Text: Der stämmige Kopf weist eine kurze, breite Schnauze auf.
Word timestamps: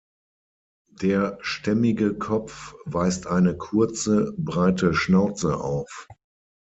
Der 1.03 1.37
stämmige 1.41 2.17
Kopf 2.17 2.73
weist 2.85 3.27
eine 3.27 3.55
kurze, 3.55 4.33
breite 4.35 4.95
Schnauze 4.95 5.57
auf. 5.57 6.07